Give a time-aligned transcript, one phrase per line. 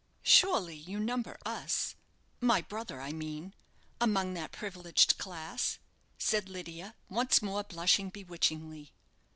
[0.23, 1.93] "Surely you number us
[2.39, 3.53] my brother, I mean
[3.99, 5.77] among that privileged class,"
[6.17, 8.93] said Lydia, once more blushing bewitchingly.